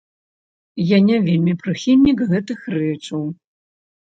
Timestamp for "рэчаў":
2.77-3.21